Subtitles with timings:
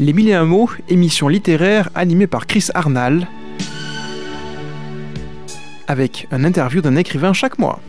[0.00, 3.28] Les Mille et un mots, émission littéraire animée par Chris Arnal,
[5.86, 7.80] avec un interview d'un écrivain chaque mois.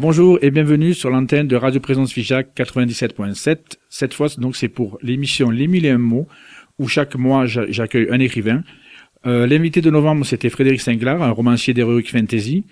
[0.00, 3.58] Bonjour et bienvenue sur l'antenne de Radio Présence Figeac 97.7.
[3.88, 6.26] Cette fois, donc, c'est pour l'émission Les Mille et un mots,
[6.80, 8.64] où chaque mois j'accueille un écrivain.
[9.26, 12.64] Euh, l'invité de novembre, c'était Frédéric Singlar, un romancier d'heroic fantasy.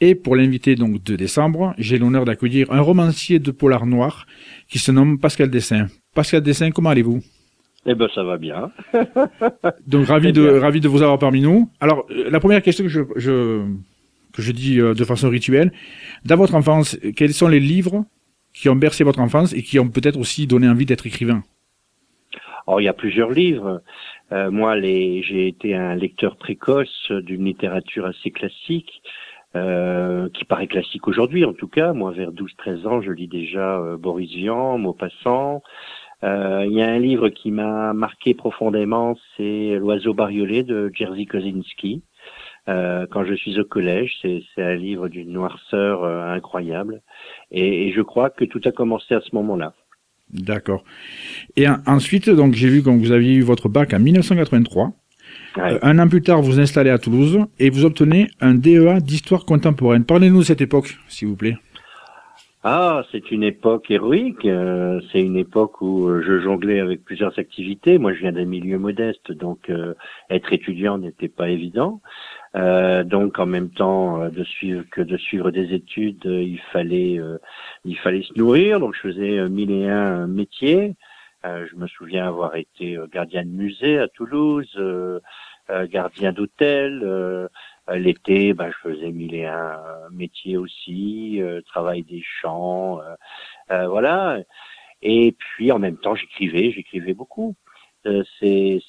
[0.00, 4.26] Et pour l'invité donc de décembre, j'ai l'honneur d'accueillir un romancier de polar noir
[4.68, 5.86] qui se nomme Pascal Dessin.
[6.14, 7.20] Pascal Dessin, comment allez-vous?
[7.86, 8.70] Eh ben ça va bien.
[9.86, 11.70] donc ravi de ravi de vous avoir parmi nous.
[11.80, 13.64] Alors euh, la première question que je, je
[14.32, 15.72] que je dis euh, de façon rituelle,
[16.24, 18.04] dans votre enfance, quels sont les livres
[18.52, 21.42] qui ont bercé votre enfance et qui ont peut-être aussi donné envie d'être écrivain
[22.66, 23.82] Alors il y a plusieurs livres.
[24.32, 29.02] Euh, moi, les, j'ai été un lecteur précoce d'une littérature assez classique.
[29.58, 31.92] Euh, qui paraît classique aujourd'hui en tout cas.
[31.92, 35.62] Moi, vers 12-13 ans, je lis déjà euh, Boris Vian, Maupassant.
[36.22, 41.26] Euh, il y a un livre qui m'a marqué profondément, c'est L'oiseau bariolé de Jerzy
[41.26, 42.02] Kosinski.
[42.66, 47.00] Quand je suis au collège, c'est, un livre d'une noirceur incroyable.
[47.50, 49.72] Et, et, je crois que tout a commencé à ce moment-là.
[50.30, 50.84] D'accord.
[51.56, 54.92] Et ensuite, donc j'ai vu que vous aviez eu votre bac en 1983.
[55.58, 59.44] Euh, un an plus tard, vous installez à Toulouse et vous obtenez un DEA d'histoire
[59.44, 60.04] contemporaine.
[60.04, 61.56] Parlez-nous de cette époque, s'il vous plaît.
[62.64, 64.44] Ah, c'est une époque héroïque.
[64.44, 67.98] Euh, c'est une époque où euh, je jonglais avec plusieurs activités.
[67.98, 69.70] Moi, je viens d'un milieu modeste, donc
[70.28, 72.00] être étudiant n'était pas évident.
[72.54, 77.20] donc, en même temps de suivre que de suivre des études, il fallait
[77.84, 78.80] il fallait se nourrir.
[78.80, 80.94] Donc, je faisais mille et un métiers.
[81.44, 85.20] je me souviens avoir été gardien de musée à Toulouse, euh,
[85.90, 87.48] gardien d'hôtel.
[87.88, 89.78] Euh, l'été, bah, je faisais mille et un
[90.12, 93.00] métiers aussi, euh, travail des champs,
[93.68, 94.40] voilà.
[95.02, 97.54] Et puis en même temps, j'écrivais, j'écrivais beaucoup.
[98.04, 98.80] c'était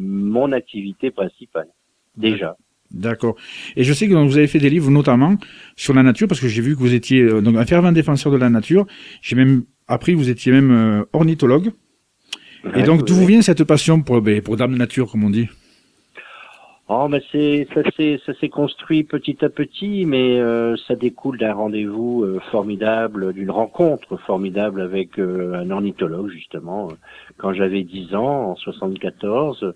[0.00, 1.68] mon activité principale
[2.16, 2.56] déjà.
[2.90, 3.36] D'accord.
[3.74, 5.36] Et je sais que vous avez fait des livres notamment
[5.76, 8.36] sur la nature, parce que j'ai vu que vous étiez donc un fervent défenseur de
[8.36, 8.86] la nature.
[9.22, 11.72] J'ai même appris que vous étiez même ornithologue.
[12.76, 15.48] Et donc, d'où vous vient cette passion pour, ben, pour Dame Nature, comme on dit
[16.94, 21.38] Oh, mais c'est ça s'est ça s'est construit petit à petit, mais euh, ça découle
[21.38, 26.88] d'un rendez-vous euh, formidable, d'une rencontre formidable avec euh, un ornithologue justement
[27.38, 29.74] quand j'avais 10 ans en 74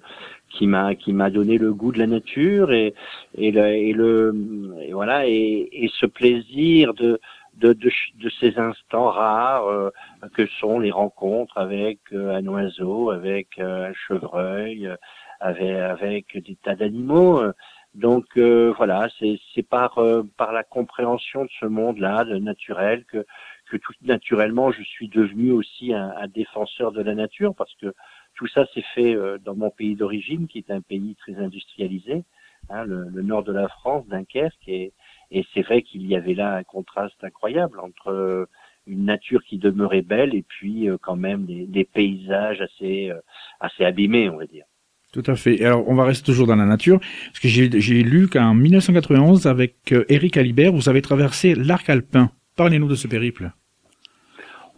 [0.50, 2.92] qui m'a qui m'a donné le goût de la nature et
[3.38, 4.34] et le et, le,
[4.82, 7.18] et voilà et, et ce plaisir de
[7.56, 9.90] de, de, de, ces instants rares euh,
[10.34, 14.90] que sont les rencontres avec euh, un oiseau, avec euh, un chevreuil,
[15.40, 17.42] avec, avec des tas d'animaux.
[17.94, 19.98] Donc voilà, c'est par
[20.36, 23.24] par la compréhension de ce monde-là, de naturel, que
[23.70, 27.94] que tout naturellement je suis devenu aussi un, un, défenseur de la nature parce que
[28.34, 32.24] tout ça s'est fait dans mon pays d'origine, qui est un pays très industrialisé,
[32.68, 34.92] hein, le, le, nord de la France, Dunkerque, et,
[35.30, 38.46] et c'est vrai qu'il y avait là un contraste incroyable entre euh,
[38.86, 43.20] une nature qui demeurait belle et puis euh, quand même des, paysages assez euh,
[43.60, 44.64] assez abîmés, on va dire.
[45.12, 45.64] Tout à fait.
[45.64, 49.94] Alors, on va rester toujours dans la nature, parce que j'ai lu qu'en 1991, avec
[50.08, 52.30] Eric Alibert, vous avez traversé l'arc alpin.
[52.56, 53.50] Parlez-nous de ce périple.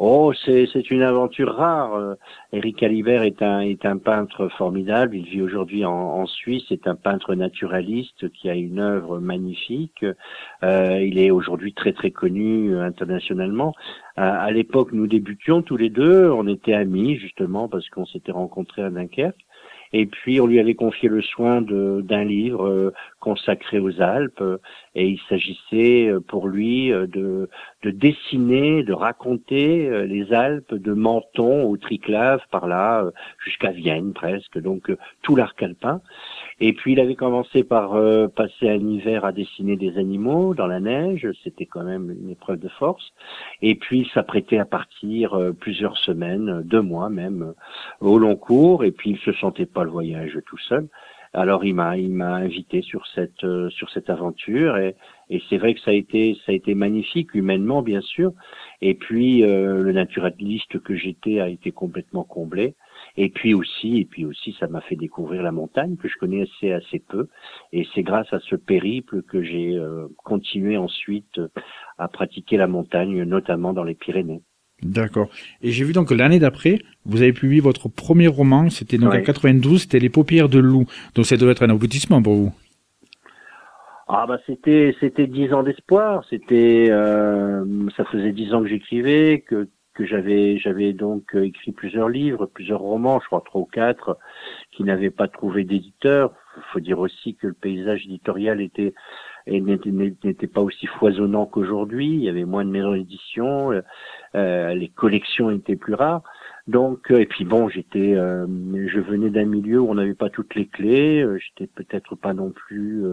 [0.00, 2.16] Oh, c'est une aventure rare.
[2.52, 5.16] Eric Alibert est un peintre formidable.
[5.16, 6.62] Il vit aujourd'hui en, en, Suisse.
[6.68, 10.04] C'est un peintre naturaliste qui a une œuvre magnifique.
[10.62, 13.74] Euh, il est aujourd'hui très très connu euh, internationalement.
[14.16, 16.30] à l'époque, nous débutions tous les deux.
[16.30, 19.47] On était amis justement parce qu'on s'était rencontrés à Dunkerque.
[19.92, 24.42] Et puis on lui avait confié le soin d'un livre euh, consacré aux Alpes,
[24.94, 27.48] et il s'agissait euh, pour lui euh, de,
[27.82, 33.04] de, dessiner, de raconter les Alpes de Menton au Triclave, par là
[33.44, 34.90] jusqu'à Vienne presque, donc
[35.22, 36.00] tout l'arc alpin.
[36.60, 37.92] Et puis il avait commencé par
[38.34, 42.58] passer un hiver à dessiner des animaux dans la neige, c'était quand même une épreuve
[42.58, 43.12] de force.
[43.62, 47.54] Et puis il s'apprêtait à partir plusieurs semaines, deux mois même,
[48.00, 50.88] au long cours, et puis il se sentait pas le voyage tout seul.
[51.34, 53.70] Alors il m'a il invité sur cette euh,
[54.08, 54.76] aventure.
[54.78, 54.96] Et,
[55.50, 58.32] c'est vrai que ça a été ça a été magnifique humainement bien sûr.
[58.80, 62.74] Et puis euh, le naturaliste que j'étais a été complètement comblé
[63.18, 66.72] et puis aussi et puis aussi ça m'a fait découvrir la montagne que je connaissais
[66.72, 67.26] assez peu
[67.72, 71.40] et c'est grâce à ce périple que j'ai euh, continué ensuite
[71.98, 74.42] à pratiquer la montagne notamment dans les Pyrénées.
[74.82, 75.28] D'accord.
[75.60, 79.22] Et j'ai vu donc l'année d'après, vous avez publié votre premier roman, c'était donc en
[79.22, 80.84] 92, c'était Les paupières de loup.
[81.16, 82.54] Donc ça devait être un aboutissement pour vous.
[84.06, 86.24] Ah bah c'était c'était dix ans d'espoir.
[86.30, 87.64] C'était euh,
[87.96, 89.68] ça faisait dix ans que j'écrivais, que
[89.98, 94.18] puisque j'avais j'avais donc écrit plusieurs livres, plusieurs romans, je crois trois ou quatre,
[94.72, 96.32] qui n'avaient pas trouvé d'éditeur.
[96.72, 98.94] Faut dire aussi que le paysage éditorial était
[99.46, 102.06] n'était pas aussi foisonnant qu'aujourd'hui.
[102.06, 103.72] Il y avait moins de maisons d'édition,
[104.34, 106.22] euh, les collections étaient plus rares.
[106.66, 110.66] Donc, et puis bon, j'étais, je venais d'un milieu où on n'avait pas toutes les
[110.66, 111.24] clés.
[111.38, 113.04] j'étais peut-être pas non plus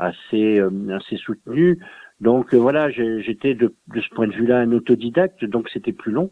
[0.00, 0.60] assez
[0.90, 1.78] assez soutenu.
[2.20, 6.12] Donc euh, voilà, j'étais de, de, ce point de vue-là un autodidacte, donc c'était plus
[6.12, 6.30] long.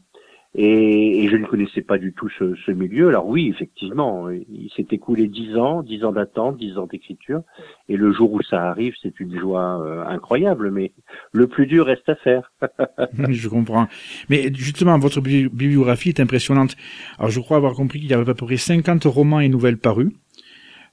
[0.59, 3.09] Et, et, je ne connaissais pas du tout ce, ce milieu.
[3.09, 7.43] Alors oui, effectivement, il s'est écoulé dix ans, dix ans d'attente, dix ans d'écriture.
[7.91, 10.71] Et le jour où ça arrive, c'est une joie euh, incroyable.
[10.71, 10.93] Mais
[11.33, 12.53] le plus dur reste à faire.
[13.29, 13.87] je comprends.
[14.31, 16.75] Mais justement, votre bibliographie est impressionnante.
[17.19, 19.79] Alors je crois avoir compris qu'il y avait à peu près 50 romans et nouvelles
[19.79, 20.11] parus.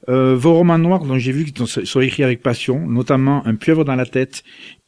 [0.09, 3.85] Euh, vos romans noirs, dont j'ai vu qu'ils sont écrits avec passion, notamment Un pieuvre
[3.85, 4.43] dans la tête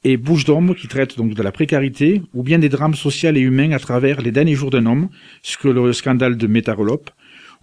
[0.06, 3.40] et Bouche d'ombre, qui traitent donc de la précarité, ou bien des drames sociaux et
[3.40, 5.10] humains à travers les derniers jours d'un homme,
[5.42, 7.10] ce que le scandale de Métarolope,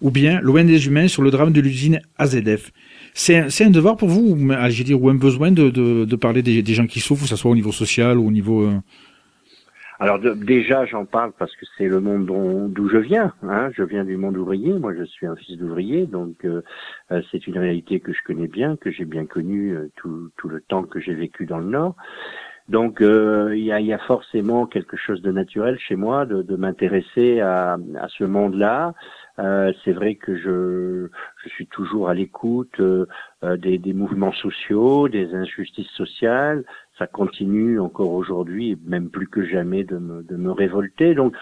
[0.01, 2.73] ou bien Loin des humains sur le drame de l'usine AZF.
[3.13, 6.99] C'est un, devoir pour vous, ou, ou un besoin de, parler des, des, gens qui
[6.99, 8.63] souffrent, que ce soit au niveau social ou au niveau...
[8.63, 8.77] Euh,
[10.03, 12.25] alors déjà, j'en parle parce que c'est le monde
[12.73, 13.31] d'où je viens.
[13.41, 13.69] Hein.
[13.73, 14.73] Je viens du monde ouvrier.
[14.73, 16.61] Moi, je suis un fils d'ouvrier, donc euh,
[17.13, 20.59] euh, c'est une réalité que je connais bien, que j'ai bien connue euh, tout, le
[20.59, 21.95] temps que j'ai vécu dans le Nord.
[22.67, 27.41] Donc il y, a, y, a, forcément quelque chose de naturel chez moi de, m'intéresser
[27.41, 27.77] à,
[28.07, 28.93] ce monde-là.
[29.37, 31.09] c'est vrai que je,
[31.49, 32.81] suis toujours à l'écoute
[33.41, 36.63] des, mouvements sociaux, des injustices sociales,
[36.97, 41.15] ça continue encore aujourd'hui, même plus que jamais, de me, de me révolter.
[41.15, 41.33] Donc,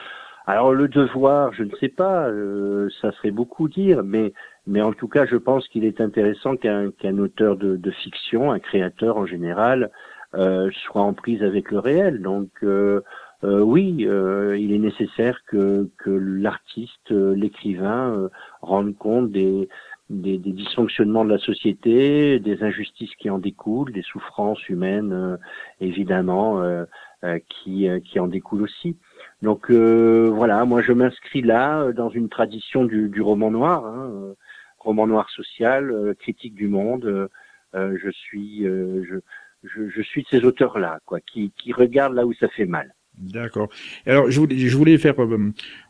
[0.48, 5.08] alors le devoir, je ne sais pas, euh, ça serait beaucoup dire, mais en tout
[5.08, 9.92] cas, je pense qu'il est intéressant qu'un auteur de, de, fiction, un créateur en général,
[10.34, 12.22] euh, soit en prise avec le réel.
[12.22, 13.02] Donc euh,
[13.44, 18.30] euh oui, il est nécessaire que que l'artiste, l'écrivain,
[18.62, 19.68] rende compte des
[20.12, 25.38] des, dysfonctionnements de la société, des injustices qui en découlent, des souffrances humaines euh,
[25.80, 26.86] évidemment euh,
[27.24, 28.98] euh, qui, qui en découlent aussi.
[29.42, 34.36] Donc voilà, moi je m'inscris là dans une tradition du, du roman noir, hein,
[34.80, 37.30] roman noir social, critique du monde.
[37.74, 39.20] je suis je,
[39.64, 42.66] je, je, suis de ces auteurs là, quoi, qui, qui regardent là où ça fait
[42.66, 42.94] mal.
[43.22, 43.70] D'accord.
[44.08, 45.14] Alors je voulais, je voulais faire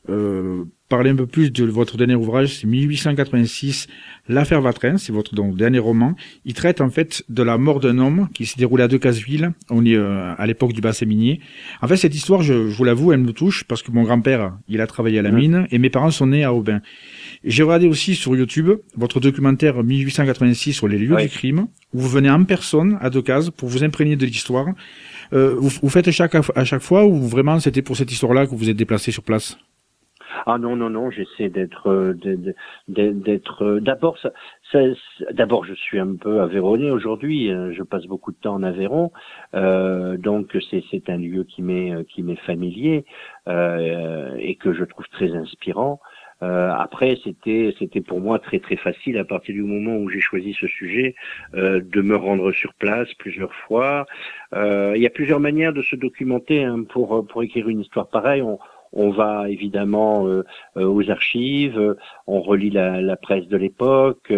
[0.10, 3.88] euh, parler un peu plus de votre dernier ouvrage, c'est 1886,
[4.28, 6.16] L'affaire Vatrin, c'est votre donc, dernier roman.
[6.44, 9.86] Il traite en fait de la mort d'un homme qui s'est déroulé à Decazeville, on
[9.86, 11.40] est euh, à l'époque du bassin minier.
[11.82, 14.58] En fait, cette histoire, je, je vous l'avoue, elle me touche parce que mon grand-père,
[14.68, 16.82] il a travaillé à la mine et mes parents sont nés à Aubin.
[17.46, 22.10] J'ai regardé aussi sur YouTube votre documentaire 1886 sur les lieux du crime, où vous
[22.10, 24.68] venez en personne à Decazes pour vous imprégner de l'histoire.
[25.34, 28.56] Euh, vous, vous, faites chaque, à chaque fois ou vraiment c'était pour cette histoire-là que
[28.56, 29.58] vous êtes déplacé sur place?
[30.46, 32.14] Ah non non non, j'essaie d'être euh,
[32.88, 34.32] d'être euh, d'abord ça,
[35.32, 37.52] d'abord je suis un peu aveyronné aujourd'hui.
[37.52, 37.72] Hein.
[37.72, 39.12] Je passe beaucoup de temps en Aveyron,
[39.56, 43.06] euh, donc c'est c'est un lieu qui m'est qui m'est familier
[43.48, 46.00] euh, et que je trouve très inspirant.
[46.44, 50.20] Euh, après, c'était c'était pour moi très très facile à partir du moment où j'ai
[50.20, 51.16] choisi ce sujet
[51.54, 54.06] euh, de me rendre sur place plusieurs fois.
[54.56, 58.10] Euh, il y a plusieurs manières de se documenter hein, pour pour écrire une histoire
[58.10, 58.42] pareille.
[58.42, 58.60] On,
[58.94, 60.44] on va évidemment euh,
[60.78, 61.96] euh, aux archives,
[62.28, 64.32] on relit la, la presse de l'époque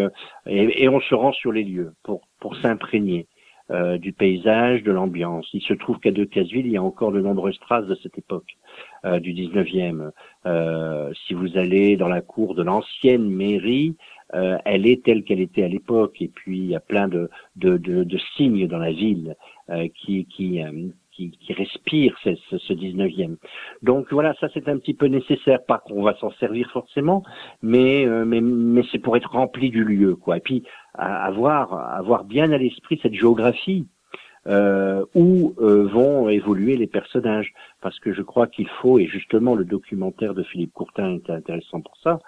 [0.45, 3.27] et, et, on se rend sur les lieux pour, pour s'imprégner.
[3.71, 5.47] Euh, du paysage, de l'ambiance.
[5.53, 8.57] Il se trouve qu'à Decazeville, il y a encore de nombreuses traces de cette époque,
[9.05, 10.11] euh, du 19e.
[10.45, 13.95] Euh, si vous allez dans la cour de l'ancienne mairie,
[14.33, 16.21] elle est telle qu'elle était à l'époque.
[16.21, 19.35] Et puis, il y a plein de, de, de, de signes dans la ville
[19.93, 20.59] qui, qui,
[21.13, 23.35] qui, qui respire ce, ce, 19e.
[23.81, 27.23] Donc voilà, ça c'est un petit peu nécessaire, pas qu'on va s'en servir forcément,
[27.61, 30.37] mais, euh, mais, mais c'est pour être rempli du lieu, quoi.
[30.37, 33.87] Et puis avoir, avoir bien à l'esprit cette géographie
[34.47, 39.55] euh, où euh, vont évoluer les personnages, parce que je crois qu'il faut, et justement
[39.55, 42.19] le documentaire de Philippe Courtin était intéressant pour ça,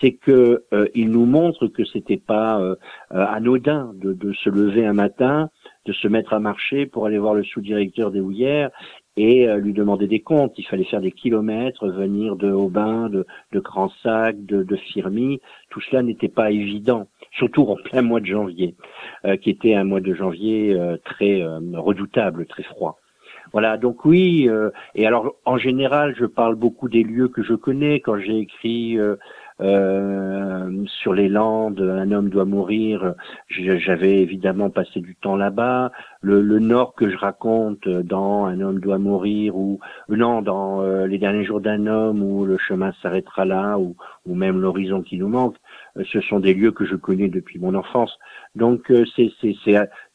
[0.00, 2.74] c'est que euh, il nous montre que c'était pas euh,
[3.10, 5.50] anodin de, se lever un matin
[5.86, 8.70] de se mettre à marcher pour aller voir le sous-directeur des houillères
[9.16, 10.54] et lui demander des comptes.
[10.56, 15.40] Il fallait faire des kilomètres, venir de Aubin, de, de Cransac, de, de Firmy.
[15.68, 18.74] Tout cela n'était pas évident, surtout en plein mois de janvier,
[19.24, 21.42] euh, qui était un mois de janvier euh, très
[21.74, 22.98] redoutable, très froid.
[23.52, 24.48] Voilà, donc oui,
[24.94, 27.98] et alors en général, je parle beaucoup des lieux que je connais.
[27.98, 28.96] Quand j'ai écrit
[29.60, 33.14] euh, sur les Landes, Un homme doit mourir.
[33.48, 35.92] J'avais évidemment passé du temps là-bas.
[36.22, 41.44] Le, Nord que je raconte dans Un homme doit mourir ou non dans Les derniers
[41.44, 43.96] jours d'un homme ou Le chemin s'arrêtera là ou
[44.26, 45.56] même L'horizon qui nous manque.
[46.12, 48.18] Ce sont des lieux que je connais depuis mon enfance.
[48.54, 49.32] Donc c'est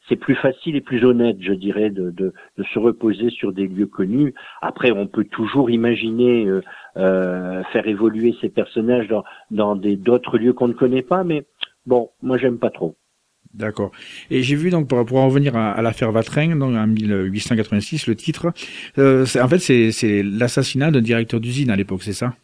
[0.08, 3.66] c'est plus facile et plus honnête, je dirais, de, de, de, se reposer sur des
[3.66, 4.34] lieux connus.
[4.62, 6.62] Après, on peut toujours imaginer euh,
[6.96, 11.44] euh, faire évoluer ces personnages dans, dans d'autres lieux qu'on ne connaît pas, mais
[11.86, 12.94] bon, moi j'aime pas trop.
[13.54, 13.90] D'accord.
[14.30, 18.14] Et j'ai vu donc pour, pour en revenir à, l'affaire Vatrin, donc en 1886, le
[18.14, 18.52] titre,
[18.98, 22.34] euh, en fait c'est l'assassinat d'un directeur d'usine à l'époque, c'est ça?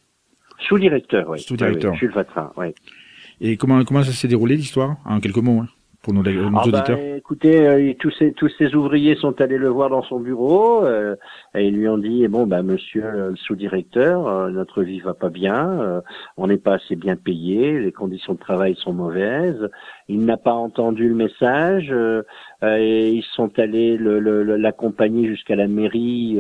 [0.59, 1.41] Sous-directeur, oui.
[1.41, 1.95] Sous-directeur.
[1.97, 2.69] Jules Vatrin, oui.
[3.45, 5.69] Et comment comment ça s'est déroulé l'histoire en quelques mots hein
[6.01, 9.59] pour nos, nos ah bah, auditeurs Écoutez, euh, tous ces tous ces ouvriers sont allés
[9.59, 11.17] le voir dans son bureau euh,
[11.55, 15.29] et ils lui ont dit bon bah monsieur le sous-directeur, euh, notre vie va pas
[15.29, 16.03] bien,
[16.37, 19.69] on n'est pas assez bien payé, les conditions de travail sont mauvaises.
[20.13, 21.93] Il n'a pas entendu le message
[22.63, 26.39] et ils sont allés l'accompagner jusqu'à la mairie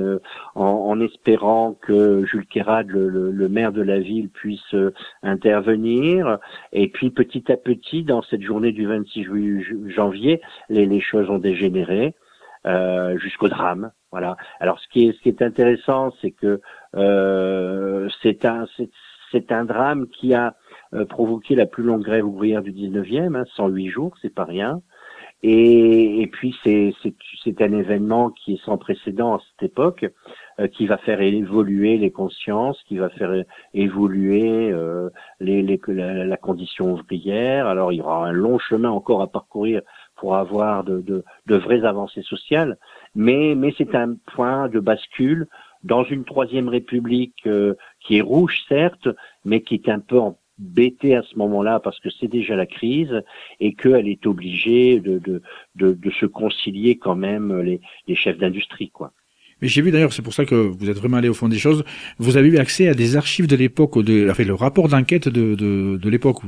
[0.54, 4.74] en, en, espérant que Jules Kérad, le, maire de la ville, puisse
[5.22, 6.38] intervenir.
[6.72, 9.26] Et puis petit à petit, dans cette journée du 26
[9.88, 12.14] janvier, les, les choses ont dégénéré
[12.64, 13.90] euh, jusqu'au drame.
[14.12, 14.36] Voilà.
[14.60, 16.60] Alors ce qui est, intéressant, c'est que
[16.94, 18.66] euh, c'est un
[19.32, 20.50] c'est un drame qui a euh,
[21.08, 24.82] provoqué la plus longue grève ouvrière du 19e, hein, 108 jours, c'est pas rien.
[25.44, 30.06] Et, et puis c'est un événement qui est sans précédent à cette époque,
[30.60, 33.44] euh, qui va faire évoluer les consciences, qui va faire
[33.74, 37.66] évoluer euh, les, les la, la, condition ouvrière.
[37.66, 39.82] Alors il y aura un long chemin encore à parcourir
[40.14, 42.78] pour avoir de, de, de vraies avancées sociales,
[43.16, 45.48] mais, mais c'est un point de bascule
[45.82, 49.08] dans une troisième république euh, qui est rouge certes,
[49.44, 50.20] mais qui est un peu
[50.62, 53.22] embêtée à ce moment-là parce que c'est déjà la crise
[53.60, 55.20] et qu'elle est obligée de,
[55.76, 57.80] de, se concilier quand même les,
[58.14, 59.12] chefs d'industrie, quoi.
[59.60, 61.58] Mais j'ai vu d'ailleurs, c'est pour ça que vous êtes vraiment allé au fond des
[61.58, 61.84] choses.
[62.18, 65.96] Vous avez eu accès à des archives de l'époque, enfin, le rapport d'enquête de, de,
[65.96, 66.38] de l'époque.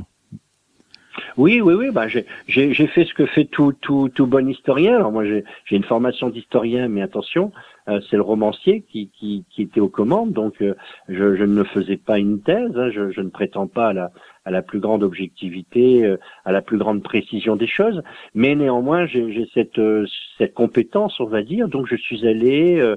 [1.37, 1.91] Oui, oui, oui.
[1.91, 4.95] Bah, j'ai fait ce que fait tout, tout, bon historien.
[4.95, 7.51] Alors moi, j'ai une formation d'historien, mais attention,
[7.89, 10.75] euh, c'est le romancier qui, qui, qui, était aux commandes, donc euh,
[11.09, 12.71] je, je, ne faisais pas une thèse.
[12.75, 14.11] Hein, je, je, ne prétends pas à la,
[14.45, 18.01] à la plus grande objectivité, euh, à la plus grande précision des choses,
[18.35, 20.05] mais néanmoins j'ai cette, euh,
[20.37, 22.95] cette compétence, on va dire, donc je suis allé euh,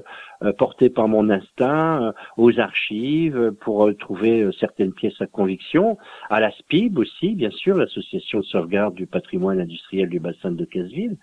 [0.57, 5.97] porté par mon instinct aux archives pour trouver certaines pièces à conviction,
[6.29, 10.63] à la SPIB aussi, bien sûr, l'association de sauvegarde du patrimoine industriel du bassin de
[10.63, 11.17] Casseville,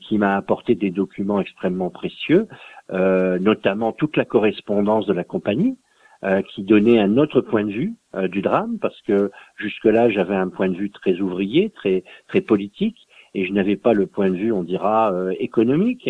[0.00, 2.48] qui m'a apporté des documents extrêmement précieux,
[2.90, 5.76] notamment toute la correspondance de la compagnie,
[6.24, 10.34] euh, qui donnait un autre point de vue euh, du drame, parce que jusque-là, j'avais
[10.34, 12.96] un point de vue très ouvrier, très très politique,
[13.34, 16.08] et je n'avais pas le point de vue, on dira, euh, économique.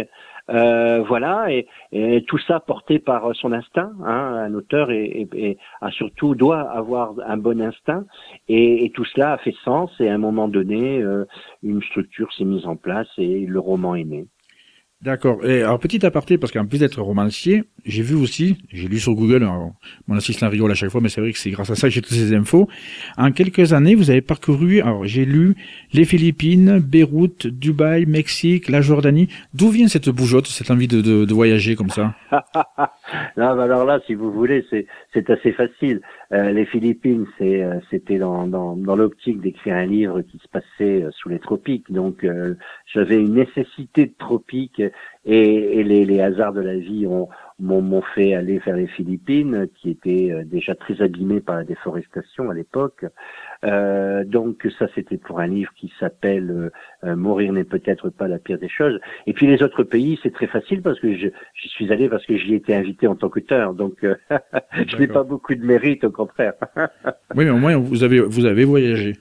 [0.48, 1.66] voilà, et,
[2.28, 3.90] tout ça porté par son instinct.
[4.04, 8.04] Hein, un auteur et, a surtout doit avoir un bon instinct,
[8.48, 9.90] et, tout cela a fait sens.
[9.98, 11.02] Et à un moment donné,
[11.64, 14.26] une structure s'est mise en place et le roman est né.
[15.04, 15.44] D'accord.
[15.44, 19.12] Et alors petit aparté, parce qu'en plus d'être romancier, j'ai vu aussi, j'ai lu sur
[19.12, 19.46] Google,
[20.08, 21.92] mon assistant rigole à chaque fois, mais c'est vrai que c'est grâce à ça que
[21.94, 22.68] j'ai toutes ces infos.
[23.18, 25.56] En quelques années, vous avez parcouru, alors j'ai lu
[25.92, 29.28] les Philippines, Beyrouth, Dubaï, Mexique, la Jordanie.
[29.52, 32.14] D'où vient cette bougeotte, cette envie de, de, de voyager comme ça?
[33.36, 34.66] Non, alors là, si vous voulez,
[35.12, 36.00] c'est assez facile.
[36.32, 41.28] Euh, les Philippines, euh, c'était dans l'optique d'écrire un livre qui se passait euh, sous
[41.28, 42.26] les tropiques, donc
[42.86, 44.82] j'avais une nécessité de tropiques
[45.26, 47.28] et, et les, les hasards de la vie ont
[47.60, 52.50] m'ont fait aller vers les Philippines, qui étaient euh, déjà très abîmées par la déforestation
[52.50, 53.04] à l'époque.
[53.64, 56.70] Euh, donc ça, c'était pour un livre qui s'appelle euh,
[57.08, 58.98] euh, Mourir n'est peut-être pas la pire des choses.
[59.26, 62.26] Et puis les autres pays, c'est très facile parce que je, j'y suis allé parce
[62.26, 63.74] que j'y étais invité en tant qu'auteur.
[63.74, 64.04] Donc
[64.86, 66.54] je n'ai pas beaucoup de mérite, au contraire.
[67.36, 69.14] oui, mais au moins vous avez vous avez voyagé.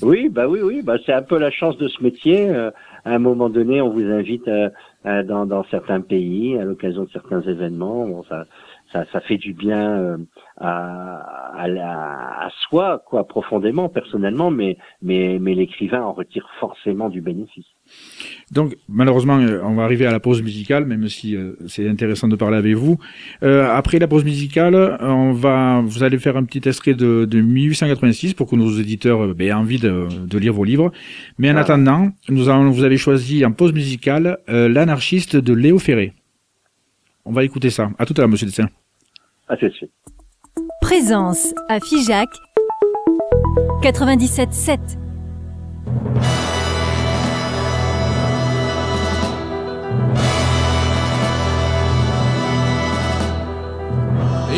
[0.00, 2.48] Oui, bah oui, oui, bah c'est un peu la chance de ce métier.
[2.50, 2.72] à
[3.04, 4.70] un moment donné, on vous invite à, euh,
[5.24, 8.24] dans, dans, certains pays à l'occasion de certains événements.
[8.28, 8.46] Ça,
[8.92, 10.16] ça, fait du bien euh,
[10.56, 17.20] à, à, à, soi, quoi, profondément, personnellement, mais, mais, mais l'écrivain en retire forcément du
[17.20, 17.66] bénéfice.
[18.50, 21.36] Donc, malheureusement, euh, on va arriver à la pause musicale, même si
[21.66, 22.98] c'est intéressant de parler avec vous.
[23.42, 27.40] Euh, après la pause musicale, on va, vous allez faire un petit extrait de, de
[27.40, 30.92] 1886 pour que nos éditeurs aient envie de, de, lire vos livres.
[31.38, 31.60] Mais en ah.
[31.60, 36.14] attendant, nous allons, vous avez choisi en pause musicale l'anarchiste de Léo Ferré.
[37.24, 37.90] On va écouter ça.
[37.98, 38.68] À tout à l'heure, monsieur Dessin.
[39.48, 39.90] À tout de suite.
[40.80, 42.28] Présence à Figeac
[43.82, 46.47] 97.7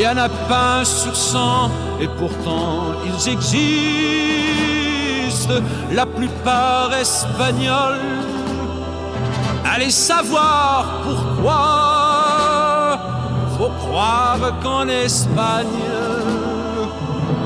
[0.00, 3.60] Il y en a pas sur cent, et pourtant ils existent,
[5.92, 7.98] la plupart espagnols.
[9.62, 12.98] Allez savoir pourquoi,
[13.58, 15.66] faut croire qu'en Espagne,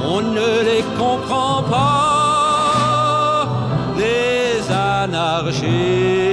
[0.05, 3.49] on ne les comprend pas,
[3.99, 6.24] les anarchistes.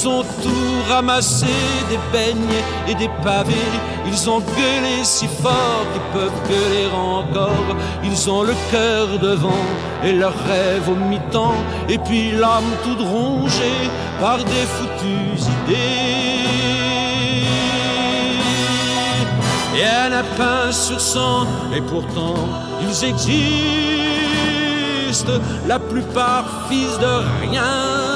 [0.00, 1.46] Ils ont tout ramassé,
[1.90, 3.54] des beignes et des pavés.
[4.06, 7.76] Ils ont gueulé si fort qu'ils peuvent gueuler encore.
[8.04, 9.66] Ils ont le cœur devant
[10.04, 11.56] et leurs rêves au mi-temps.
[11.88, 13.90] Et puis l'âme toute rongée
[14.20, 16.44] par des foutues idées.
[19.76, 22.36] Et un lapin sur cent, et pourtant
[22.82, 23.32] ils existent,
[25.66, 28.07] la plupart fils de rien,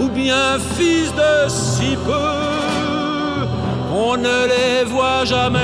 [0.00, 3.46] ou bien fils de si peu,
[3.92, 5.58] on ne les voit jamais,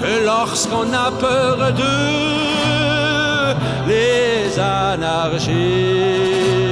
[0.00, 3.54] que lorsqu'on a peur d'eux,
[3.86, 6.71] les anarchistes.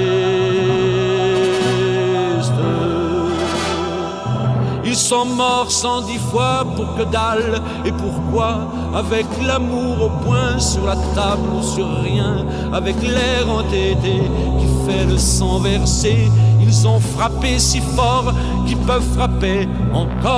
[5.11, 7.61] Sont morts cent dix fois pour que dalle.
[7.85, 14.23] Et pourquoi Avec l'amour au point sur la table ou sur rien Avec l'air entêté
[14.59, 16.31] qui fait le sang verser
[16.63, 18.33] Ils ont frappé si fort
[18.67, 20.29] qu'ils peuvent frapper encore.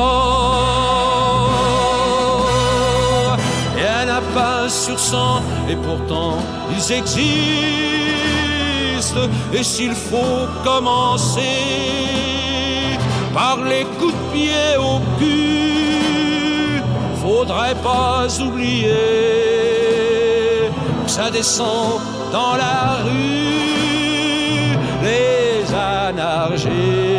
[3.78, 6.38] Et un n'a pas sur cent et pourtant
[6.74, 7.20] ils existent.
[9.52, 12.31] Et s'il faut commencer
[13.32, 16.82] par les coups de pied au cul.
[17.22, 18.88] Faudrait pas oublier
[21.04, 22.00] que ça descend
[22.32, 27.11] dans la rue, les anarchistes.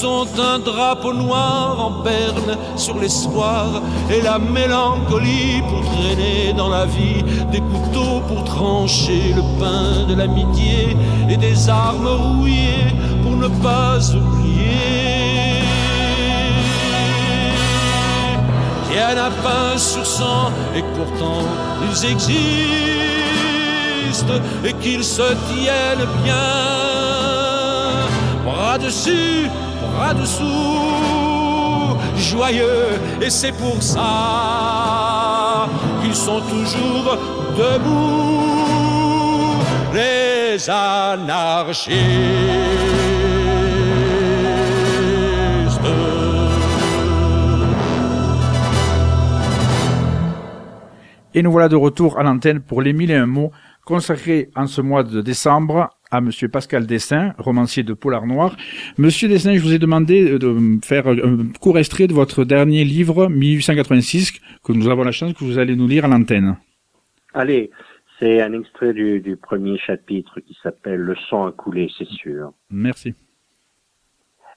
[0.00, 3.66] Ils un drapeau noir en berne sur l'espoir
[4.08, 10.14] et la mélancolie pour traîner dans la vie des couteaux pour trancher le pain de
[10.14, 10.96] l'amitié
[11.28, 15.64] et des armes rouillées pour ne pas oublier.
[18.86, 21.42] Qu'il y en a pas sur cent et pourtant
[21.90, 22.38] ils existent
[24.64, 26.36] et qu'ils se tiennent bien.
[28.44, 30.44] Bras dessus, bras dessous,
[32.16, 35.68] joyeux et c'est pour ça
[36.02, 37.18] qu'ils sont toujours
[37.56, 38.44] debout,
[39.94, 41.98] les anarchistes.
[51.34, 53.52] Et nous voilà de retour à l'antenne pour les mille et un mots
[53.84, 58.56] consacrés en ce mois de décembre à Monsieur Pascal Dessin, romancier de Polar Noir.
[58.96, 63.28] Monsieur Dessin, je vous ai demandé de faire un court extrait de votre dernier livre,
[63.28, 66.56] 1886, que nous avons la chance que vous allez nous lire à l'antenne.
[67.34, 67.70] Allez,
[68.18, 72.52] c'est un extrait du, du premier chapitre qui s'appelle Le sang a coulé, c'est sûr.
[72.70, 73.14] Merci.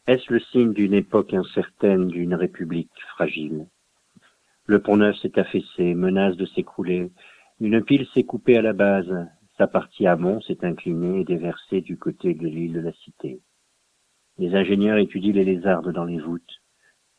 [0.08, 3.68] Est-ce le signe d'une époque incertaine, d'une république fragile?
[4.66, 7.12] Le pont neuf s'est affaissé, menace de s'écrouler.
[7.60, 9.14] Une pile s'est coupée à la base.
[9.62, 13.42] Sa partie amont s'est inclinée et déversée du côté de l'île de la Cité.
[14.40, 16.64] Les ingénieurs étudient les lézardes dans les voûtes.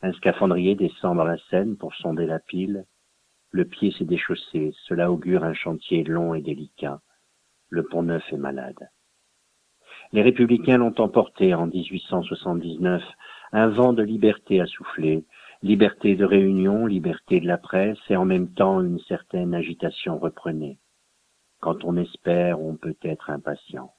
[0.00, 2.84] Un scaphandrier descend dans la Seine pour sonder la pile.
[3.52, 4.74] Le pied s'est déchaussé.
[4.88, 7.00] Cela augure un chantier long et délicat.
[7.68, 8.90] Le pont neuf est malade.
[10.10, 13.04] Les républicains l'ont emporté en 1879.
[13.52, 15.24] Un vent de liberté a soufflé.
[15.62, 20.78] Liberté de réunion, liberté de la presse et en même temps une certaine agitation reprenait.
[21.62, 23.94] Quand on espère, on peut être impatient.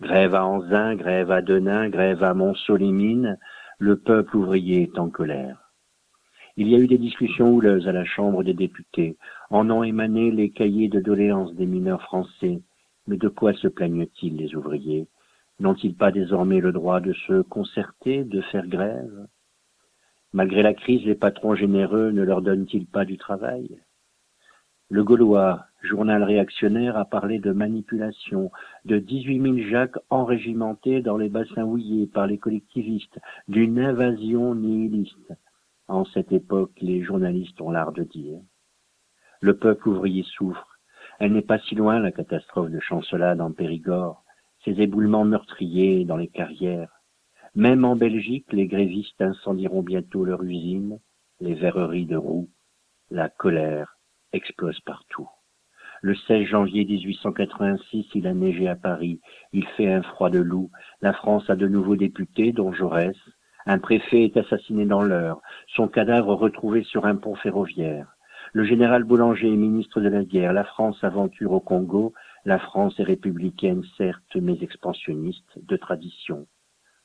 [0.00, 3.38] Grève à Anzin, grève à Denain, grève à Montceau-les-Mines,
[3.78, 5.72] le peuple ouvrier est en colère.
[6.56, 9.18] Il y a eu des discussions houleuses à la Chambre des députés.
[9.50, 12.62] En ont émané les cahiers de doléances des mineurs français.
[13.06, 15.06] Mais de quoi se plaignent-ils, les ouvriers?
[15.60, 19.26] N'ont-ils pas désormais le droit de se concerter, de faire grève?
[20.32, 23.82] Malgré la crise, les patrons généreux ne leur donnent-ils pas du travail?
[24.88, 28.52] Le Gaulois, journal réactionnaire, a parlé de manipulation,
[28.84, 33.18] de 18 000 Jacques enrégimentés dans les bassins houillés par les collectivistes,
[33.48, 35.34] d'une invasion nihiliste.
[35.88, 38.38] En cette époque, les journalistes ont l'art de dire.
[39.40, 40.78] Le peuple ouvrier souffre.
[41.18, 44.22] Elle n'est pas si loin, la catastrophe de Chancelade en Périgord.
[44.64, 47.02] ces éboulements meurtriers dans les carrières.
[47.56, 51.00] Même en Belgique, les grévistes incendieront bientôt leur usine,
[51.40, 52.48] les verreries de Roux.
[53.10, 53.95] La colère
[54.36, 55.28] explose partout.
[56.02, 59.20] Le 16 janvier 1886, il a neigé à Paris.
[59.52, 60.70] Il fait un froid de loup.
[61.00, 63.16] La France a de nouveaux députés, dont Jaurès.
[63.64, 65.40] Un préfet est assassiné dans l'heure.
[65.74, 68.16] Son cadavre retrouvé sur un pont ferroviaire.
[68.52, 70.52] Le général Boulanger est ministre de la guerre.
[70.52, 72.12] La France aventure au Congo.
[72.44, 76.46] La France est républicaine, certes, mais expansionniste, de tradition.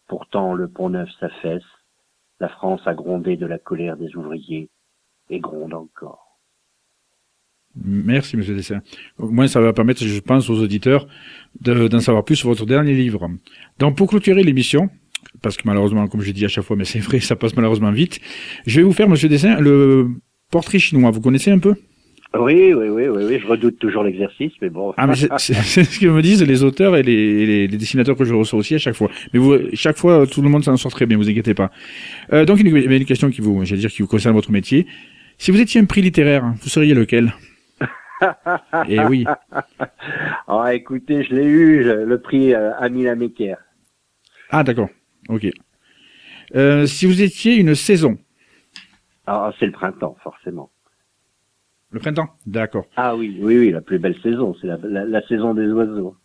[0.08, 1.64] Pourtant, le pont neuf s'affaisse.
[2.40, 4.70] La France a grondé de la colère des ouvriers
[5.30, 6.21] et gronde encore.
[7.92, 8.82] Merci, Monsieur Dessin.
[9.18, 11.08] Au moins, ça va permettre, je pense, aux auditeurs
[11.60, 13.30] d'en savoir plus sur votre dernier livre.
[13.80, 14.90] Donc, pour clôturer l'émission,
[15.42, 17.92] parce que malheureusement, comme je dis à chaque fois, mais c'est vrai, ça passe malheureusement
[17.92, 18.20] vite,
[18.66, 20.08] je vais vous faire, Monsieur Dessin, le
[20.50, 21.12] portrait chinois.
[21.12, 21.76] Vous connaissez un peu?
[22.40, 24.94] Oui, oui, oui, oui, oui, je redoute toujours l'exercice, mais bon.
[24.96, 28.24] Ah, mais c'est ce que me disent les auteurs et les, les, les, dessinateurs que
[28.24, 29.10] je reçois aussi à chaque fois.
[29.34, 31.72] Mais vous, chaque fois, tout le monde s'en sort très bien, vous inquiétez pas.
[32.32, 34.88] Euh, donc, une, une question qui vous, j'allais dire, qui vous concerne votre métier.
[35.38, 37.34] Si vous étiez un prix littéraire, vous seriez lequel?
[38.88, 39.26] Et eh oui.
[40.48, 43.58] Ah, écoutez, je l'ai eu, le prix euh, Amila Mecker.
[44.50, 44.90] Ah, d'accord.
[45.30, 45.48] Ok.
[46.56, 48.18] Euh, si vous étiez une saison
[49.26, 50.72] Ah, c'est le printemps, forcément.
[51.92, 52.30] Le printemps?
[52.46, 52.86] D'accord.
[52.96, 56.16] Ah oui, oui, oui, la plus belle saison, c'est la, saison des oiseaux.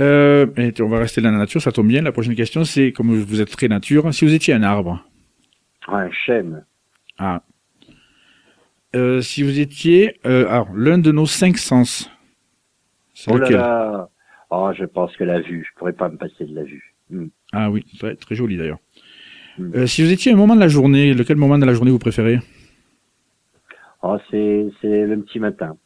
[0.00, 0.46] Euh,
[0.80, 2.02] on va rester dans la nature, ça tombe bien.
[2.02, 5.04] La prochaine question, c'est, comme vous êtes très nature, si vous étiez un arbre
[5.88, 6.64] Un chêne.
[7.18, 7.42] Ah,
[8.94, 12.10] euh, si vous étiez euh, alors l'un de nos cinq sens.
[13.28, 14.08] Oh là là
[14.54, 15.66] Oh, je pense que la vue.
[15.66, 16.94] Je pourrais pas me passer de la vue.
[17.08, 17.28] Hmm.
[17.52, 18.80] Ah oui, très, très joli d'ailleurs.
[19.56, 19.70] Hmm.
[19.74, 21.98] Euh, si vous étiez un moment de la journée, lequel moment de la journée vous
[21.98, 22.38] préférez?
[24.02, 25.76] Oh, c'est c'est le petit matin.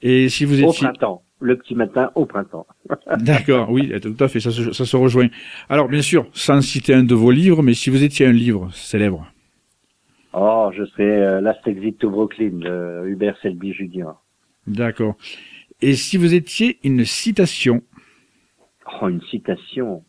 [0.00, 2.66] Et si vous étiez au printemps, le petit matin au printemps.
[3.18, 5.28] D'accord, oui, tout à fait, ça se, ça se rejoint.
[5.68, 8.70] Alors bien sûr, sans citer un de vos livres, mais si vous étiez un livre
[8.72, 9.30] célèbre.
[10.32, 14.10] Oh, je serais euh, Last Exit to Brooklyn de Hubert Selby Jr.
[14.66, 15.16] D'accord.
[15.80, 17.82] Et si vous étiez une citation?
[19.00, 20.04] Oh, une citation.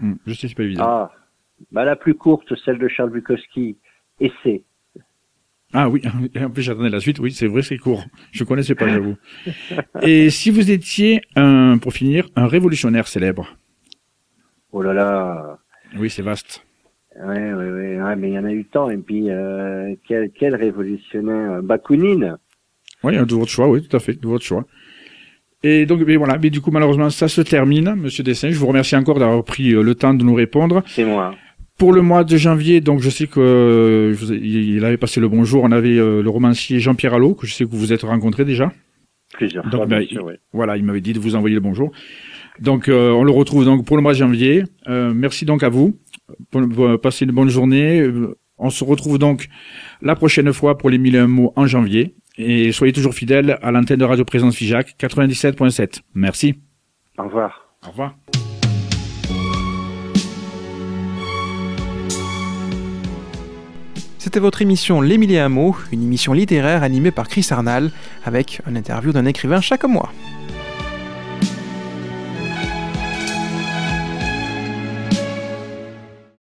[0.00, 0.84] Hmm, je sais, c'est pas évident.
[0.84, 1.12] Ah,
[1.70, 3.76] bah la plus courte, celle de Charles Bukowski.
[4.20, 4.64] Essai.
[5.72, 6.02] Ah oui,
[6.40, 7.18] en plus j'attendais la suite.
[7.18, 8.04] Oui, c'est vrai, c'est court.
[8.32, 9.16] Je connaissais pas, j'avoue.
[10.02, 13.56] Et si vous étiez un, pour finir, un révolutionnaire célèbre?
[14.72, 15.58] Oh là là.
[15.96, 16.64] Oui, c'est vaste.
[17.22, 18.90] Oui, oui, oui, ouais, mais il y en a eu tant.
[18.90, 22.38] Et puis, euh, quel, quel révolutionnaire Bakounine
[23.02, 24.64] Oui, de votre choix, oui, tout à fait, de votre choix.
[25.64, 28.50] Et donc, mais voilà, mais du coup, malheureusement, ça se termine, Monsieur Dessin.
[28.50, 30.82] Je vous remercie encore d'avoir pris euh, le temps de nous répondre.
[30.86, 31.34] C'est moi.
[31.78, 35.64] Pour le mois de janvier, donc je sais que euh, il avait passé le bonjour.
[35.64, 38.44] On avait euh, le romancier Jean-Pierre Allot, que je sais que vous vous êtes rencontré
[38.44, 38.72] déjà.
[39.32, 40.34] Plusieurs donc, fois, ben, bien sûr, oui.
[40.52, 41.92] Voilà, il m'avait dit de vous envoyer le bonjour.
[42.60, 44.64] Donc, on le retrouve donc pour le mois de janvier.
[44.86, 45.96] merci donc à vous.
[47.02, 48.08] Passez une bonne journée.
[48.58, 49.48] On se retrouve donc
[50.00, 52.14] la prochaine fois pour les 1001 mots en janvier.
[52.36, 56.00] Et soyez toujours fidèles à l'antenne de Radio Présence Figeac 97.7.
[56.14, 56.56] Merci.
[57.18, 57.68] Au revoir.
[57.86, 58.16] Au revoir.
[64.18, 67.90] C'était votre émission Les Mille et un mots, une émission littéraire animée par Chris Arnal,
[68.24, 70.10] avec une interview d'un écrivain chaque mois.